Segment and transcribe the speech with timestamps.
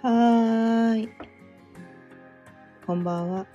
[0.00, 1.08] はーい。
[2.86, 3.46] こんばんは。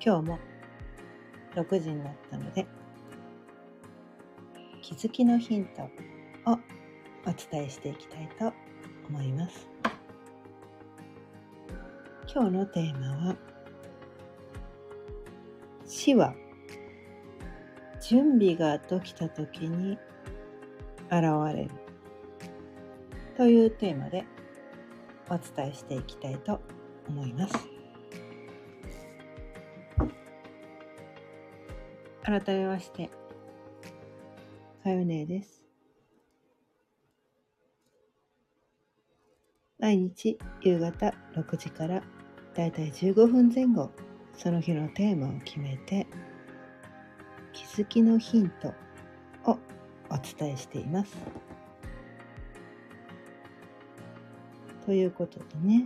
[0.00, 0.38] 今日も
[1.56, 2.64] 6時になったので、
[4.80, 5.82] 気づきのヒント
[6.52, 6.56] を
[7.26, 8.52] お伝えしていきたいと
[9.08, 9.68] 思います。
[12.32, 13.36] 今日のテーマは、
[15.84, 16.32] 死は
[18.00, 19.98] 準備ができた時に
[21.10, 21.22] 現
[21.56, 21.87] れる
[23.38, 24.24] というテーマで
[25.30, 26.60] お伝えしていきたいと
[27.08, 27.54] 思います。
[32.24, 33.08] 改めまして、
[34.82, 35.62] かよねです。
[39.78, 42.02] 毎日夕方6時から
[42.56, 43.92] だいたい15分前後、
[44.36, 46.08] その日のテーマを決めて、
[47.52, 48.74] 気づきのヒント
[49.48, 49.52] を
[50.10, 51.16] お伝えしています。
[54.88, 55.84] ということでね、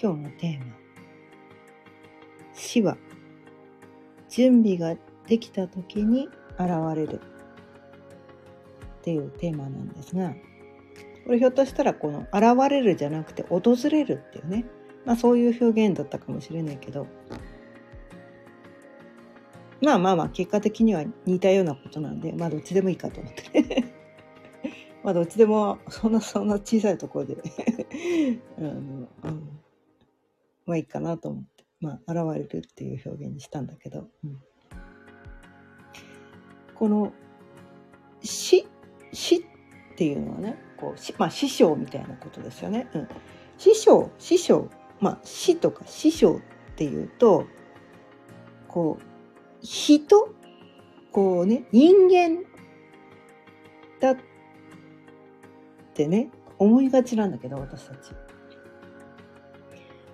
[0.00, 0.76] 今日のテーマ、
[2.54, 2.96] 死は
[4.30, 4.94] 準備が
[5.26, 7.20] できた時に現れる。
[9.00, 10.36] っていうテーマなんですが、
[11.26, 14.64] これひょっとしたらこの現れるじゃなくて訪れるっていうね、
[15.04, 17.08] まあそういう表現だったかもしれないけど、
[19.82, 23.97] まあまあまあ結果的には似たようなことなんで、まあどっちでもいいかと思って。
[25.02, 27.36] まあどっちでもそんなそんな小さいところで
[28.58, 29.60] あの、うん、
[30.66, 34.40] まあいいかなと思って、まあ現れるっていう表現にしたんだけど、うん、
[36.74, 37.12] この
[38.22, 38.66] 死、
[39.12, 39.42] 死っ
[39.96, 42.88] ていうのはね、こう、まあ師匠みたいなことですよね。
[42.94, 43.08] うん、
[43.56, 44.68] 師匠、師匠、
[45.00, 46.36] まあ死とか師匠
[46.72, 47.46] っていうと、
[48.66, 49.08] こう、
[49.62, 50.34] 人
[51.12, 52.44] こうね人間
[54.00, 54.16] だっ
[55.98, 58.12] てね思いがちなんだけど私たち。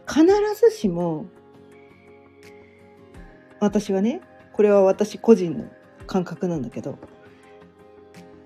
[0.07, 0.25] 必
[0.61, 1.27] ずしも
[3.61, 4.21] 私はね
[4.53, 5.71] これは私個人の
[6.07, 6.99] 感覚なんだけど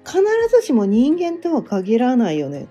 [0.04, 2.69] 必ずしも人間とは限らないよね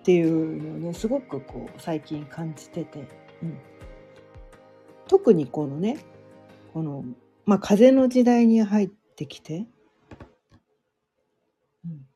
[0.00, 3.08] っていうのをねすごくこう最近感じてて、
[3.42, 3.58] うん、
[5.06, 5.98] 特にこのね
[6.72, 7.04] この、
[7.46, 9.66] まあ、風の時代に入ってきて、
[11.84, 12.06] うん、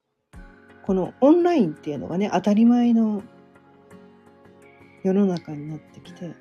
[0.87, 3.23] このオンラインっていうのがね当たり前の
[5.03, 6.33] 世の中になってきて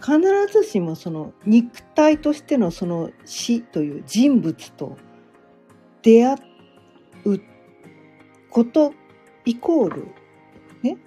[0.00, 0.20] 必
[0.52, 4.96] ずしもその肉体としてのその死という人物と
[6.02, 6.34] 出会
[7.24, 7.40] う
[8.50, 8.92] こと
[9.44, 10.08] イコール
[10.82, 10.98] ね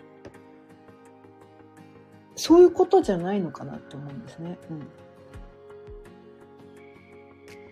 [2.38, 4.58] そういうことじゃないのかなって思うんですね。
[4.70, 4.88] うん、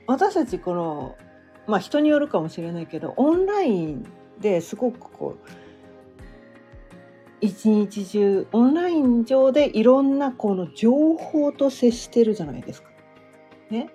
[0.08, 1.18] 私たちこの
[1.68, 4.06] まあ人によるかもしれないけどオンライン
[4.40, 5.48] ですごくこう
[7.42, 12.90] 一日中オンライン上でいろんなこの情報と接してるじゃないですか。
[13.70, 13.90] ね。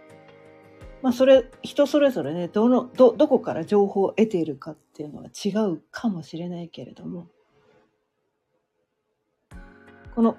[1.00, 7.28] まあそれ人それぞれねどのどどこから情報を得ているかっていうのは違うかもしれないけれども
[10.14, 10.36] この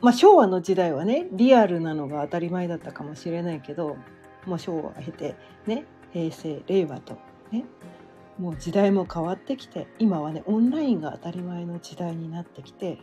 [0.00, 3.96] まあ、昭和の時代はねリアルなのが当たり前だったかもしれないけど
[4.46, 5.34] もう昭和を経て
[5.66, 7.18] ね平成令和と
[7.50, 7.64] ね
[8.38, 12.98] もう時代も変わってきて今はねオンラインが当たり前の時代になってきて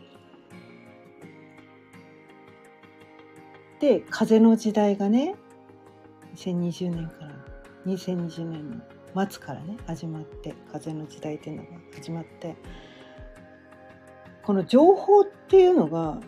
[3.80, 5.34] で風の時代がね
[6.36, 7.34] 2020年から
[7.86, 8.82] 2020年
[9.14, 12.56] の末からね始まって風の時代っていうのが始まって
[14.42, 16.18] この情報っていうのが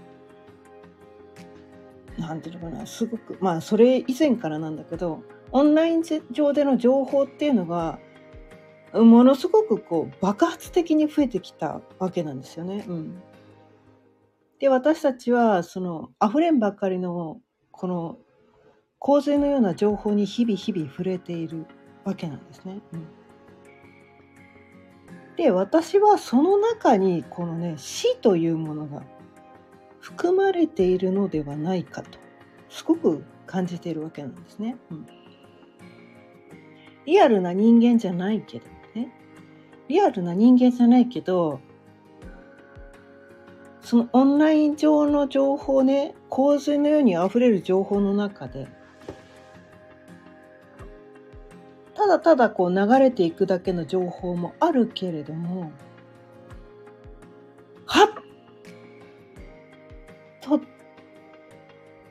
[2.18, 5.22] なんていうのかなすごくまあそれ以前からなんだけど
[5.52, 7.98] オンライン上での情報っていうのが
[8.92, 12.84] ものすごくこう爆発的に増えてきたわけなんですよね。
[12.88, 13.22] うん、
[14.58, 17.40] で私たちはその溢れんばかりの
[17.70, 18.18] この
[18.98, 21.66] 洪水のような情報に日々日々触れている
[22.04, 22.80] わけなんですね。
[22.92, 23.06] うん、
[25.36, 29.02] で私はその中にこのね死というものが
[30.06, 32.20] 含まれているのではないかと
[32.70, 34.76] すごく感じているわけなんですね。
[34.92, 35.06] うん、
[37.06, 39.12] リアルな人間じゃないけどね
[39.88, 41.58] リアルな人間じゃないけど
[43.80, 48.68] そのオンライン上の情報ね洪水のようにあふれる情報の中で
[51.94, 55.72] ただただこう流れていくだけの情報もあるけれども
[57.86, 58.25] はっ
[60.46, 60.60] と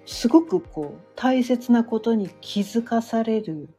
[0.05, 3.69] すごくこう大切なことに気づかされる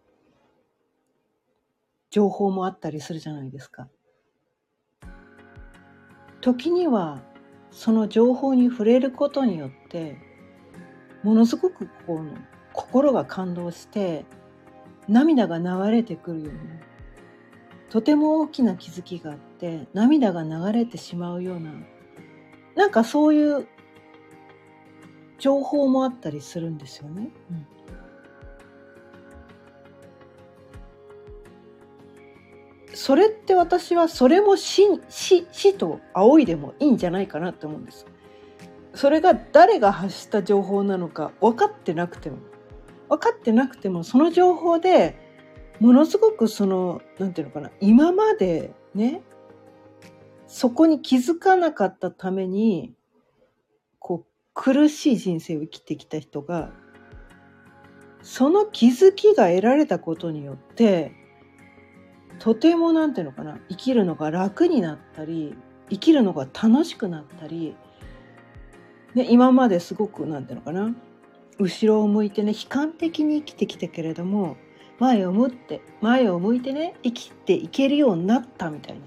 [2.10, 3.88] 情報もあったりするじゃないですか。
[6.40, 7.22] 時には
[7.70, 10.16] その情報に触れることによって
[11.22, 12.30] ものすごくこう
[12.72, 14.24] 心が感動して
[15.08, 16.60] 涙が流れてくるような
[17.90, 21.72] とても大きな気づきがあって涙が流れてしまうような
[22.76, 23.66] なんかそういう
[25.38, 27.30] 情報もあったりするんですよね。
[27.50, 27.66] うん
[32.96, 38.06] それって私はそれも死死死と仰いでもいいんじゃないかなって思うんです。
[38.94, 42.38] それが誰が発した情報なのか分かってなくても
[43.10, 45.14] 分かってなくてもその情報で
[45.78, 49.20] ものすごくその何て言うのかな今までね
[50.46, 52.94] そこに気づかなかったために
[54.56, 56.72] 苦しい人生を生きてきた人が
[58.22, 61.12] その気づきが得られたことによって
[62.38, 65.54] とても何て言うのかな生きるのが楽になったり
[65.90, 67.76] 生きるのが楽しくなったり、
[69.14, 70.96] ね、今まですごく何て言うのかな
[71.58, 74.56] 後ろを向いてね悲観的に生きてきたけれども
[74.98, 79.06] 前を向って前を向いてね生きていけるようになったみたいな。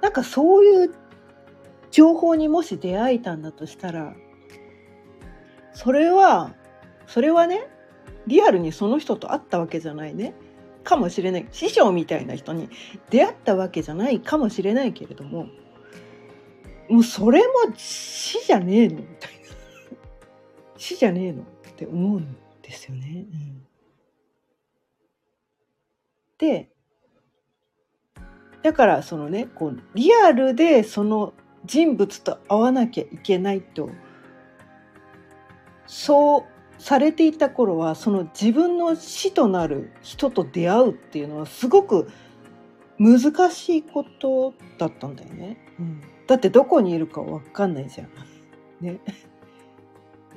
[0.00, 0.94] なんかそういう
[1.90, 4.14] 情報にもし出会えたんだとしたら
[5.72, 6.54] それは
[7.06, 7.68] それはね
[8.26, 10.34] リアルにその人と会ったわけじゃないね。
[10.84, 11.48] かもしれない。
[11.52, 12.68] 師匠みたいな人に
[13.10, 15.46] 出会ったわけじゃないかもしれないけれども
[16.88, 18.96] もうそれも死じゃねえの。
[18.96, 19.46] みたいな
[20.76, 21.42] 死じゃねえの。
[21.42, 23.26] って思うんですよね。
[23.32, 23.66] うん、
[26.38, 26.70] で
[28.62, 31.32] だからそのねこうリアルでその
[31.64, 33.90] 人物と会わなきゃいけないと
[35.92, 36.46] そ
[36.78, 42.10] うされていた頃はその自分の死となる人と出会うっていうのはすごく
[42.98, 45.58] 難しいことだったんだよね。
[45.78, 48.08] うん、だってどこにいるかわかんないじゃん。
[48.80, 49.00] ね。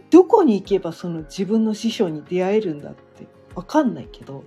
[0.10, 3.26] どこに行けばその自分の師匠に出会えるんだって
[3.56, 4.44] わかんないけど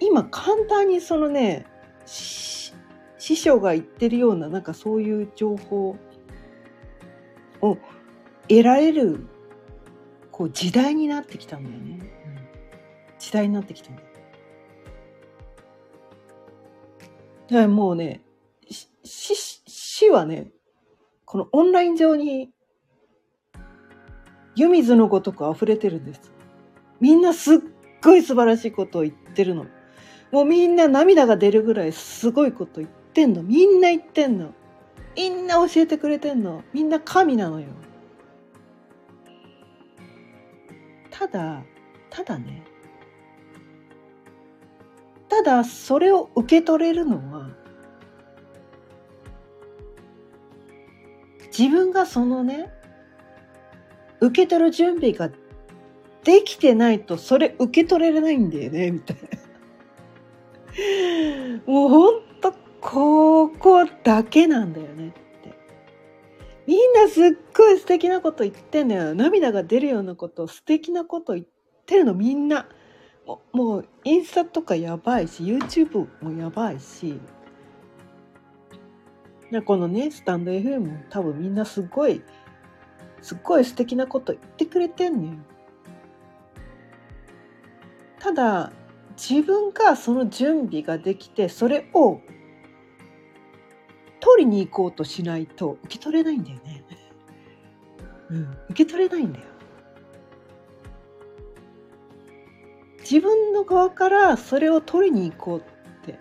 [0.00, 1.66] 今簡単にそのね
[2.06, 2.72] 師
[3.18, 5.96] 匠が言ってるようななんかそういう情報
[7.60, 7.78] を
[8.48, 9.26] 得られる
[10.36, 12.38] こう時代になってきたんだよね、うん、
[13.18, 14.08] 時代になってきたんだだ
[17.48, 18.20] からもうね
[19.02, 20.50] 死はね
[21.24, 22.50] このオンライン上に
[24.56, 26.32] 湯水のごとく溢れてるんです。
[27.00, 27.58] みんなすっ
[28.02, 29.66] ごい素晴らしいことを言ってるの。
[30.32, 33.42] もうみんな涙が出るぐらいすごいこと言ってんの。
[33.42, 34.54] みんな言ってんの。
[35.14, 36.62] みんな教えてくれてんの。
[36.72, 37.66] みんな神なのよ。
[41.18, 41.62] ただ
[42.10, 42.62] ただね。
[45.28, 47.50] ただそれを受け取れるのは
[51.56, 52.70] 自分がそのね
[54.20, 55.30] 受け取る準備が
[56.22, 59.22] できてないとそれ受け取れないんだよねみたいな。
[61.66, 65.12] もうほんとここだけなんだよね。
[66.66, 69.14] みんなすっごい素敵なこと言ってんだよ。
[69.14, 71.46] 涙が出るようなこと、素敵なこと言っ
[71.86, 72.66] てるのみんな。
[73.26, 77.20] もうもうインスタとかやばいし、YouTube もやばいし。
[79.64, 82.22] このね、スタンド FM も多分みんなすごい、
[83.22, 85.38] すっごい素敵なこと言ってくれてんのよ。
[88.18, 88.72] ただ、
[89.16, 92.20] 自分がその準備ができて、それを
[94.26, 96.84] 取りに行こうとしないと受け取れないんだよね。
[98.28, 99.44] うん、受け取れないんだよ。
[102.98, 105.62] 自分の側からそれを取りに行こうっ
[106.04, 106.18] て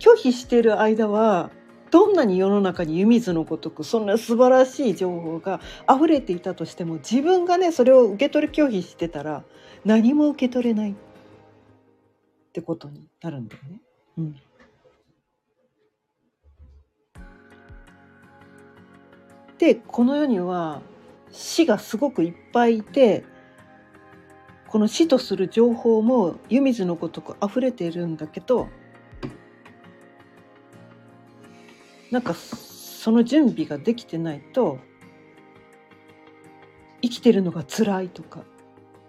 [0.00, 1.52] 拒否している間は
[1.92, 9.44] どんなに世の中に湯水のごとくそんな素晴らしい情報が溢れていたとしても自分がねそれを受け取り拒否してたら
[9.84, 10.94] 何も受け取れないっ
[12.52, 13.80] てことになるんだよね。
[14.18, 14.36] うん
[19.64, 20.82] でこの世には
[21.32, 23.24] 死がすごくいっぱいいて
[24.68, 28.68] この死とする情報も湯水のごとく溢れているんだけど
[32.10, 34.80] なんかその準備ができてないと
[37.00, 38.44] 生きてるのが辛いとか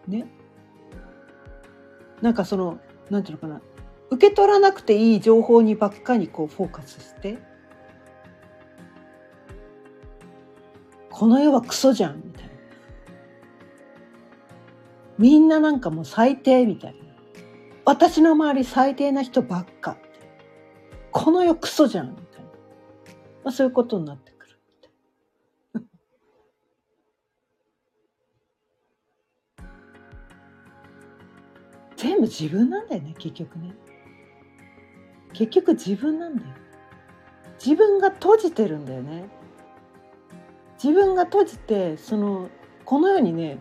[0.08, 0.26] ね。
[2.22, 3.62] なんかそのなんていうのかな。
[4.10, 7.55] 受け取らなくていい情報にばっかりこうフォーカスして
[11.18, 12.50] この世はクソじゃんみたいな。
[15.18, 17.00] みんななんかもう最低みたいな。
[17.86, 19.98] 私の周り最低な人ばっか。
[21.14, 22.50] この世クソじゃんみたいな、
[23.46, 24.60] まあ、そういうことになってくる。
[25.74, 25.82] み
[31.94, 33.74] たいな全部自分なんだよね結局ね。
[35.32, 36.48] 結局自分なんだよ。
[37.66, 39.30] 自分が閉じてるんだよね。
[40.86, 42.48] 自分が閉じてその
[42.86, 43.58] このようにね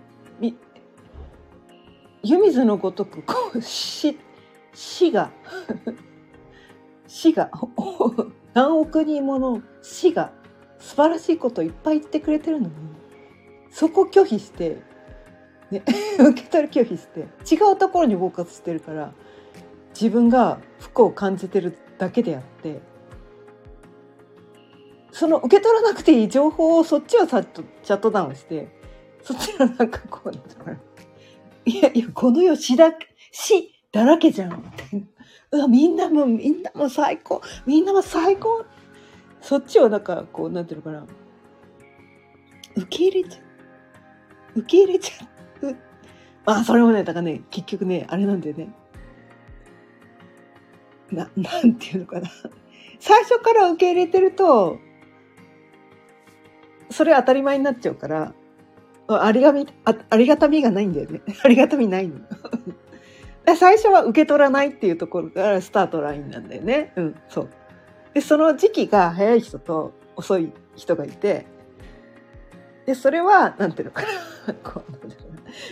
[2.22, 4.18] 湯水のごとくこう死
[4.74, 5.30] 死が
[7.06, 7.50] 死が
[8.52, 10.32] 何億人もの死が
[10.78, 12.74] 素晴らしいことをいっぱい言ってくれてるのに
[13.70, 14.82] そこ拒否して、
[15.70, 15.82] ね、
[16.20, 17.20] 受け取り拒否して
[17.54, 19.14] 違うところにフォーカスしてるから
[19.98, 22.80] 自分が不幸を感じてるだけであって
[25.14, 28.68] その受け取らなくていい情報をそっちはさチャットダウンして
[29.22, 30.32] そっちはなんかこう
[31.64, 32.92] いやいやこの世死だ
[33.30, 35.06] 死だらけじゃんみたいな
[35.52, 38.64] うわみんなもみんなも最高みんなも最高。
[39.40, 41.06] そっちをなんかこうなんていうのかな。
[42.76, 43.40] 受け入れちゃ
[44.56, 44.60] う。
[44.60, 45.76] 受け入れちゃう。
[46.46, 48.74] まあそれもねだからね結局ねあれなんだよね。
[51.12, 52.30] ななんていうのかな。
[52.98, 54.78] 最初から受け入れてると
[56.90, 58.34] それ当たり前になっちゃうから、
[59.08, 61.20] ありがみ、あありがたみがないんだよね。
[61.42, 62.16] ありがたみないの。
[63.56, 66.92] 最初は受け取らないっていうところからスタートラインなんだよね。
[66.96, 67.48] うん、そう。
[68.14, 71.46] で、その時期が早い人と遅い人がいて、
[72.86, 74.02] で、それは、なんていうのか
[74.46, 74.54] な。
[74.64, 74.82] こ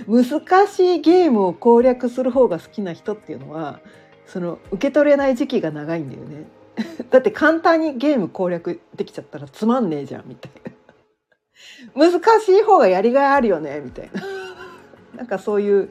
[0.07, 3.81] う難しいゲームを攻略する方が好きな人っていうのは、
[4.26, 6.47] その受け取れない時期が長いんだよね。
[7.11, 10.73] だって簡単にゲーム攻略できちゃったらつまんねえじゃんみたいな。
[11.94, 14.23] 難しい方がやりがいあるよねみたいな。
[15.16, 15.90] なんかそういう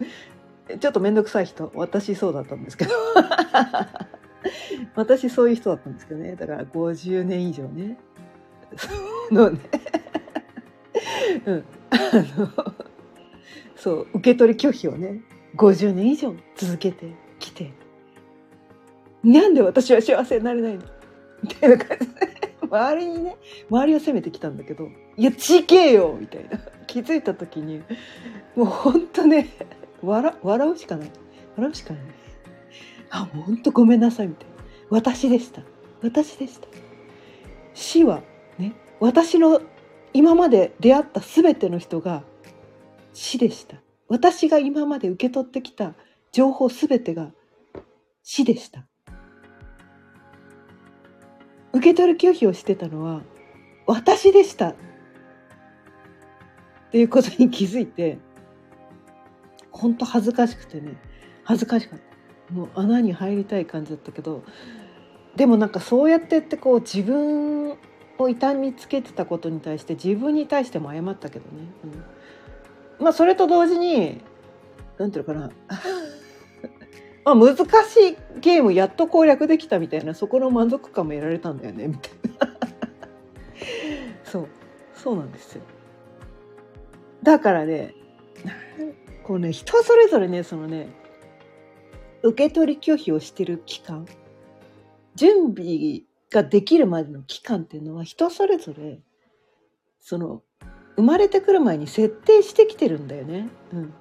[0.79, 2.91] ちょっと面倒くさい人私そうだったんですけど。
[4.95, 6.35] 私そういう人だったんですけどね。
[6.35, 7.97] だから50年以上ね。
[9.31, 9.59] のね。
[11.45, 11.63] うん。
[11.91, 11.95] あ
[12.39, 12.49] の
[13.75, 15.21] そう受け取り拒否をね
[15.55, 17.71] 50年以上続けてきて。
[19.23, 20.81] なんで私は幸せになれないの？
[21.43, 22.40] みたいな感じで
[22.71, 23.37] 周りにね
[23.69, 24.87] 周りを責めてきたんだけど
[25.17, 26.59] 「いやちけえよ!」みたいな。
[26.87, 27.81] 気づいた時に
[28.55, 29.47] もうほんとね
[30.01, 31.11] 笑笑うしかない。
[31.55, 32.03] 笑うしかない。
[33.09, 34.55] あもうほんとごめんなさいみたいな。
[34.89, 35.61] 私でした。
[36.01, 36.67] 私でした。
[37.73, 38.23] 死は
[38.57, 39.61] ね私の
[40.13, 42.23] 今まで出会った全ての人が
[43.13, 43.77] 死でした。
[44.09, 45.93] 私が今まで受け取ってきた
[46.33, 47.31] 情報全てが
[48.23, 48.85] 死でした。
[51.73, 53.21] 受け取る拒否をしてたのは
[53.85, 54.69] 私でした。
[54.69, 54.75] っ
[56.91, 58.17] ていうことに気づいて
[59.71, 60.95] 本当恥ずかしくてね
[61.43, 62.53] 恥ずかしかった。
[62.53, 64.43] もう穴に入りたい感じだったけど
[65.37, 67.77] でもなんかそうやってってこう自分
[68.17, 71.63] を痛みつけてたことに対して自分に対しても謝ったけどね、
[72.99, 74.21] うん、まあそれと同時に
[74.97, 75.51] 何ていうのかな。
[77.23, 82.57] あ難しいゲームやっと攻略できたみたいなそこの満足感も得られたんだよねみたいな。
[84.25, 84.47] そう
[84.95, 85.61] そうなんですよ。
[87.23, 87.93] だからね
[89.23, 90.89] こうね人それぞれねそのね
[92.23, 94.05] 受け取り拒否をしてる期間
[95.15, 98.99] 準備ができるまでの期間っていうのは人それぞれ
[99.99, 100.41] その
[100.95, 103.49] 生まれてくる前に設定してきてるんだよね。
[103.73, 103.93] うん、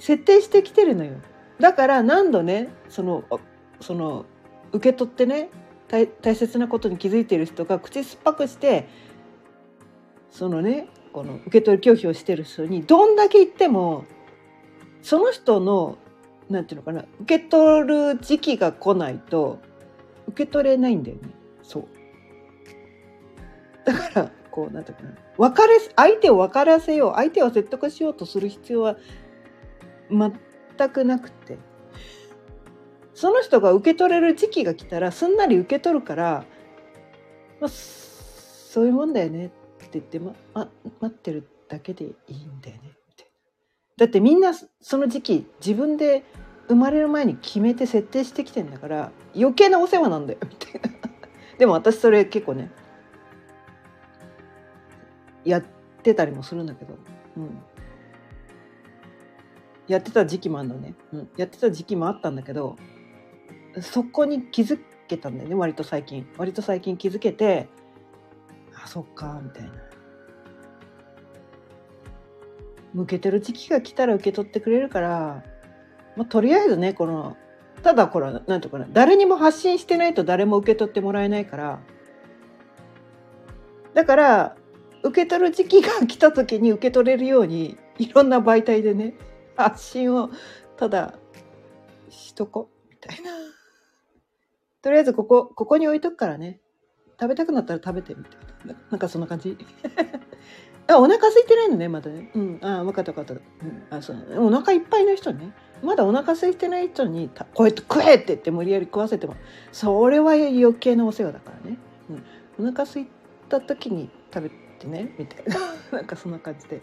[0.00, 1.12] 設定してきてるのよ。
[1.60, 3.22] だから何度ねその
[3.80, 4.24] その
[4.72, 5.50] 受け取ってね
[5.88, 8.88] 大切なことに気づいてる人が口酸っぱくして
[10.30, 14.04] そのねこの受け取り拒否をしてる人にどんだけ言っても
[15.02, 15.98] その人の
[16.48, 19.60] なんていうのかな受け取る時期が来ないと
[20.28, 21.28] 受け取れないんだよね
[21.62, 21.84] そう
[23.84, 28.96] だからこうなんていうかな別れ相手を分からせよう相手を説得しようとする必要は
[30.10, 31.58] 全くなくて。
[33.20, 36.46] その人が受け取れる時期が来たらすんなり受け取るから、
[37.60, 39.46] まあ、そういうもんだよね。
[39.46, 39.50] っ
[39.90, 42.82] て言って、まま、待ってるだけでいいんだよね。
[43.12, 43.30] って
[43.98, 46.24] だってみんなその時期自分で
[46.68, 50.38] 生まれる前に決めて設定してきてんだから余計なお世話なんだよ。
[50.48, 50.88] みたいな。
[51.58, 52.70] でも私それ結構ね
[55.44, 55.64] やっ
[56.02, 56.96] てたりもするんだけど、
[57.36, 57.58] うん、
[59.90, 62.76] やってた時期もあるのね、うん、やってた時期もあったんだけど
[63.82, 64.78] そこに気づ
[65.08, 66.28] けたんだよね割と最近。
[66.38, 67.68] 割と最近気づけて
[68.80, 69.70] あそっかみたいな。
[72.94, 75.44] 向けてる時期が来たら受け取ってくれるから、
[76.16, 77.36] まあ、とりあえずねこの
[77.82, 81.80] ただこれはなんとかな誰にも発信してないと誰も受け取ってもらえないから。
[83.94, 84.56] だから
[85.02, 89.14] 受け取る時期が来た時に受け取れるようにいろんな媒体でね
[89.60, 90.30] 発信を
[90.76, 91.14] ただ
[92.08, 93.30] しとこみたいな。
[94.82, 96.60] とりあえずここここに置いとくからね。
[97.20, 98.34] 食べたくなったら食べてみたい
[98.66, 98.74] な。
[98.90, 99.56] なんかそんな感じ。
[100.88, 102.30] あお腹空いてないのねまだね。
[102.34, 102.58] うん。
[102.62, 103.42] あ分かった分かった、うん、
[103.90, 104.46] あそう。
[104.46, 105.52] お腹いっぱいの人ね。
[105.82, 109.34] まだお腹空いてない人にたこうやって食えって言って無理やり食わせても
[109.72, 111.78] それは余計なお世話だからね、
[112.58, 113.06] うん、お腹空い
[113.48, 115.56] た時に食べてねみたいな。
[115.98, 116.80] なんかそんな感じで、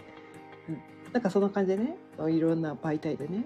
[1.13, 1.97] なんかそんな感じでね。
[2.29, 3.45] いろんな媒体でね。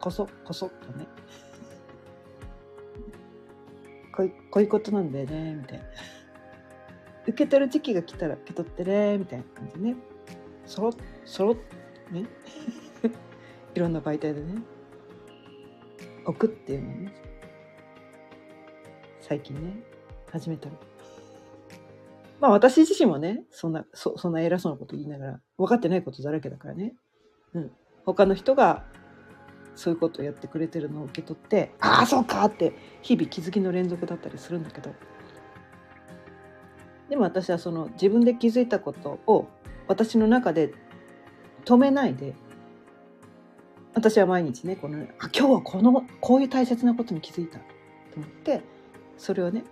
[0.00, 1.06] こそこそっとね。
[4.14, 5.84] こういこういうことなんだよねみたいな。
[7.26, 9.96] 受け取る時期が来たら受け取ってねみたいな感じでね。
[10.66, 10.92] そろ
[11.24, 11.54] そろ
[12.10, 12.24] ね。
[13.74, 14.62] いろんな媒体でね。
[16.24, 17.12] 置くっていうのをね。
[19.20, 19.82] 最近ね。
[20.30, 20.91] 始めたの。
[22.42, 26.92] まあ私自身もねそんなそそんな偉そうなこと言いながら分かってないことだらけだからね、
[27.54, 27.70] うん、
[28.04, 28.82] 他の人が
[29.76, 34.92] そういうことをやってくれてるのを受け取ってああそうかって日々気づきの連続だったりするんだけど。
[37.08, 39.46] でも私はその自分で気づいたことを
[39.86, 40.72] 私の中で
[41.64, 42.34] 止めないで
[43.94, 47.64] 私は毎日ねこのあ今日はこのこういう大切なことに気づいたと
[48.16, 48.62] 思って
[49.18, 49.62] それをね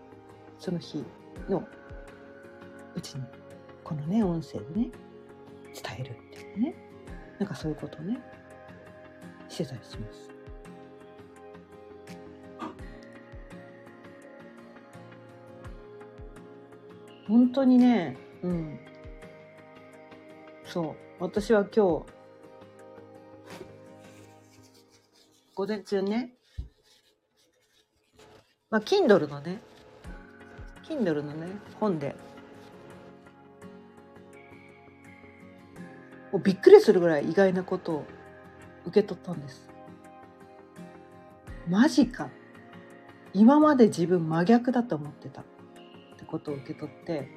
[0.58, 1.02] その日
[1.48, 1.66] の
[2.94, 3.24] うちに
[3.84, 4.90] このね音声でね
[5.72, 6.74] 伝えるっていうね
[7.38, 8.18] なんかそういうことをね
[9.48, 10.30] してたりします。
[17.30, 18.80] 本当にね、うん。
[20.64, 20.96] そう。
[21.20, 22.06] 私は今日、
[25.54, 26.34] 午前中ね、
[28.68, 29.60] まあ、Kindle のね、
[30.82, 31.46] Kindle のね、
[31.78, 32.16] 本で、
[36.32, 38.04] もうびっくりするぐらい意外なことを
[38.86, 39.68] 受け取ったんです。
[41.68, 42.28] マジか。
[43.32, 45.44] 今まで自分真逆だと思ってたっ
[46.18, 47.28] てことを受け取って、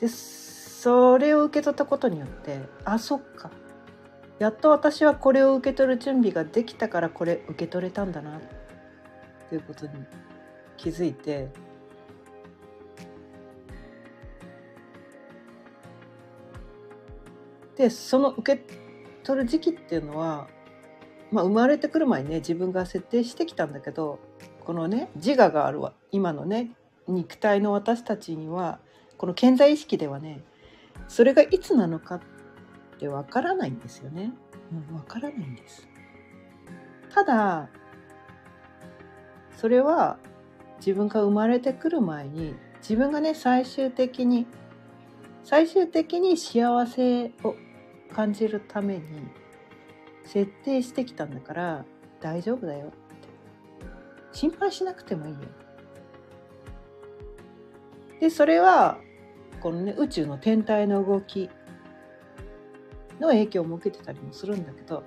[0.00, 3.50] で、それを受け取ったことによって、あ、そっか。
[4.38, 8.40] やっと私はこれを受け取る準備ができたからこれ受け取れたんだなっ
[9.48, 9.92] ていうことに
[10.76, 11.48] 気づいて、
[17.76, 18.62] でその受け
[19.22, 20.48] 取る時期っていうのは、
[21.30, 24.18] まあ、生まれてくる前にね自分が設定してきたんだけど
[24.60, 26.70] このね自我があるわ今のね
[27.08, 28.80] 肉体の私たちには
[29.16, 30.42] この健在意識ではね
[31.08, 32.20] それがいつなのかっ
[32.98, 34.32] てわからないんですよね。
[34.90, 35.86] う、わからないんです。
[37.14, 37.68] ただ
[39.56, 40.18] それは
[40.78, 44.46] 自分が生まれてくる前に自分がね最終的に
[45.44, 47.54] 最終的に幸せを
[48.14, 49.02] 感じるために
[50.24, 51.84] 設定してきたんだから
[52.20, 52.96] 大丈夫だよって
[54.32, 55.40] 心配しなくてもいいよ。
[58.20, 58.98] でそれは
[59.60, 61.50] このね宇宙の天体の動き
[63.20, 65.02] の影響を受けてたりもするんだけど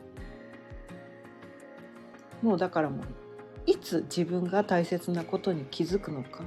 [2.42, 3.06] もうだからもう
[3.66, 6.44] いつ自分が大切なことに気づくのか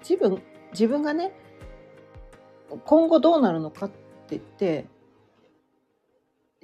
[0.00, 1.32] 自分自分がね
[2.84, 3.96] 今後どうなるのかって
[4.30, 4.86] 言って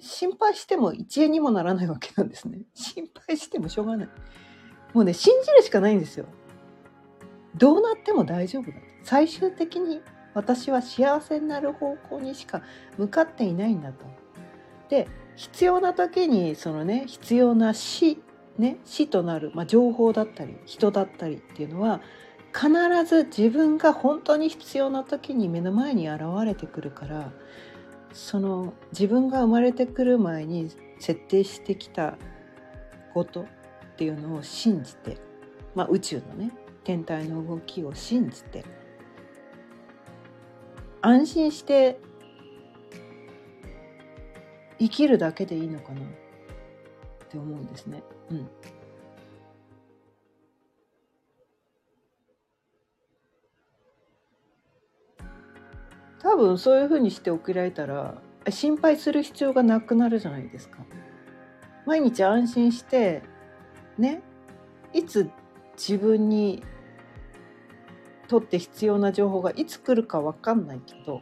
[0.02, 2.62] 心配しても一円にもならないわけなんですね。
[2.74, 4.08] 心配してもしょうがない。
[4.92, 6.26] もうね信じるしかないんですよ。
[7.54, 10.00] どうなっても大丈夫だ最終的に
[10.34, 12.62] 私は幸せになる方向にしか
[12.98, 14.06] 向かっていないんだと。
[14.88, 18.20] で必要な時にそのね必要な死
[18.58, 22.00] ね死となる、まあ、情報だったり人だったりっていうのは
[22.52, 22.68] 必
[23.06, 27.32] ず自分が本当に必要な時に目の前に現れてくるから
[28.12, 32.16] その自分が生まれてくる前に設定してきた
[33.14, 33.46] ことっ
[33.96, 35.18] ていうのを信じて、
[35.74, 36.52] まあ、宇宙のね
[36.84, 38.64] 天体の動きを信じて
[41.00, 41.98] 安心して
[44.78, 46.04] 生きるだけでいいのかなっ
[47.28, 48.02] て思うんですね。
[48.30, 48.48] うん
[56.22, 58.14] 多分そういうふうにして送られたら
[58.48, 60.78] 心配する必要がなくなるじゃないですか。
[61.84, 63.22] 毎日安心して
[63.98, 64.22] ね
[64.92, 65.30] いつ
[65.76, 66.62] 自分に
[68.28, 71.20] とって必要な情報がいつ来るか分かんないけど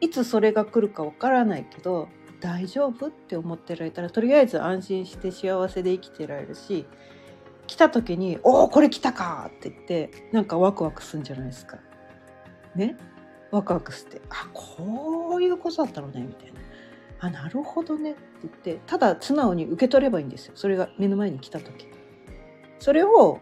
[0.00, 2.08] いつそれが来るかわからないけど
[2.40, 6.86] 大丈夫って思ってられたらとりあえず安心して幸せで生きてられるし
[7.66, 11.78] 来た時に「おおこれ来たか!」って言ってなんかワクワクするんじゃないですか。
[12.74, 12.96] ね？
[13.50, 16.60] ワクワクして「あこういうことだったのね」みたいな
[17.20, 21.88] 「あなるほどね」って言ってただ素直に受け取ればいいんですよそれが目の前に来た時。
[22.78, 23.40] それを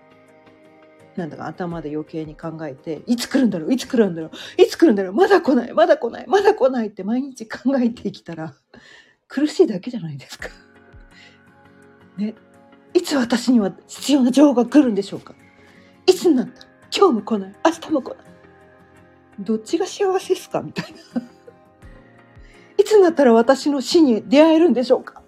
[1.14, 8.54] なんだか頭で余計に考えていつ来るんだろういつ来るんだろういつ来るんだろうまだ来ないまだ来ないまだ来ないって毎日考えてきたら
[9.26, 10.48] 苦しいだけじゃないですか。
[12.16, 12.34] ね。
[12.94, 15.34] いつ私には必要な情報が来るんでしょうか
[16.06, 18.26] いつになったら今日も来ない明日も来ない
[19.40, 20.62] どっちが幸せですか？
[20.62, 21.22] みたいな。
[22.78, 25.22] いつになったら私の死に出会えるんでしょうか？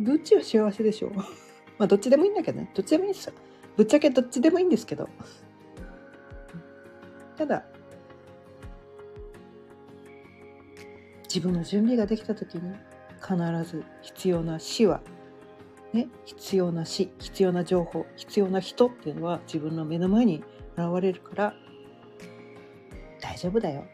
[0.00, 1.12] どっちが幸せでしょう？
[1.78, 2.70] まあどっちでもいいんだけどね。
[2.74, 3.32] どっちでもいいですよ。
[3.76, 5.08] ぶっちゃけどっちでもいいんですけど。
[7.36, 7.64] ただ、
[11.24, 12.74] 自分の準備ができた時に
[13.22, 15.00] 必ず必要な死は、
[15.94, 20.44] ね、必要な死、必要な情報、必要な人っていうのは自分の目の前に
[20.76, 21.54] 現れるから
[23.30, 23.84] 大丈夫だよ。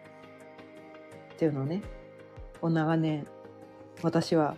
[1.35, 1.83] っていうのをね、
[2.62, 3.27] お長年
[4.03, 4.57] 私は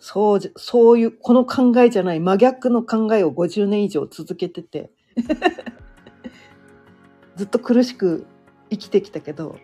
[0.00, 4.90] そうじ、そういう、この考えじゃない真逆の考えを50年以上続けてて
[7.36, 8.26] ずっと苦しく
[8.70, 9.56] 生きてきたけど、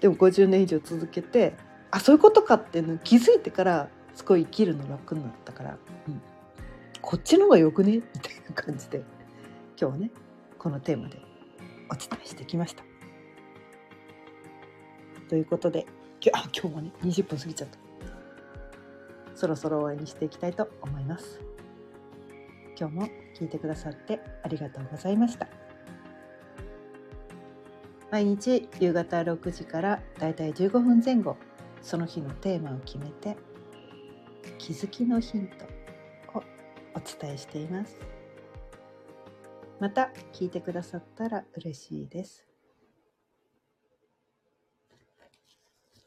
[0.00, 1.54] でも50年以上続けて、
[1.90, 6.20] あ、そういうことかっていうの気づいてから、すごい生きるの楽になったから、うん、
[7.00, 7.96] こっちの方がよくね？
[7.96, 8.98] みたいな感じで、
[9.80, 10.10] 今日はね、
[10.58, 11.20] このテーマで
[11.90, 12.87] お伝えしてきました。
[15.28, 15.86] ということで、
[16.20, 17.78] 今日あ今日もね、20分過ぎちゃった。
[19.34, 21.40] そろそろ終わりにしていきたいと思います。
[22.78, 25.48] 今日も聞いてくださってありがとうございました。
[28.10, 31.36] 毎日夕方6時からだいたい15分前後
[31.82, 33.36] その日のテーマを決めて
[34.58, 36.42] 気づきのヒントを
[36.94, 38.00] お伝えしています。
[39.78, 42.47] また聞いてくださったら嬉しいです。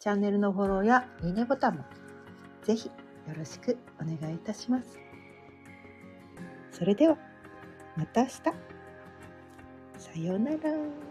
[0.02, 1.86] チャンネルのフォローやいいねボタンも
[2.64, 2.94] ぜひよ
[3.38, 4.98] ろしくお願いいたします。
[6.72, 7.16] それでは
[7.96, 8.34] また明日。
[10.00, 11.11] さようなら。